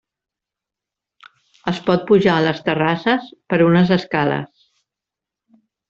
[1.73, 4.69] Es pot pujar a les terrasses per unes escales.